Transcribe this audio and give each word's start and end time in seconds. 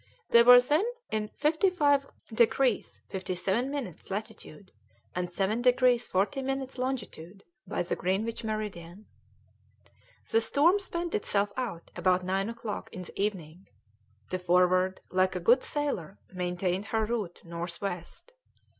They 0.31 0.41
were 0.41 0.59
then 0.59 0.83
in 1.11 1.27
55 1.27 2.07
degrees 2.33 3.01
57 3.11 3.69
minutes 3.69 4.09
latitude 4.09 4.71
and 5.13 5.31
7 5.31 5.61
degrees 5.61 6.07
40 6.07 6.41
minutes 6.41 6.79
longitude 6.79 7.43
by 7.67 7.83
the 7.83 7.95
Greenwich 7.95 8.43
meridian. 8.43 9.05
The 10.31 10.41
storm 10.41 10.79
spent 10.79 11.13
itself 11.13 11.51
out 11.55 11.91
about 11.95 12.25
nine 12.25 12.49
o'clock 12.49 12.89
in 12.91 13.03
the 13.03 13.21
evening; 13.21 13.67
the 14.31 14.39
Forward, 14.39 15.01
like 15.11 15.35
a 15.35 15.39
good 15.39 15.63
sailor, 15.63 16.17
maintained 16.33 16.85
her 16.85 17.05
route 17.05 17.39
north 17.45 17.79
west. 17.79 18.31